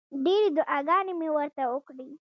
ډېرې 0.23 0.49
دعاګانې 0.57 1.13
مې 1.19 1.29
ورته 1.35 1.63
وکړې. 1.73 2.09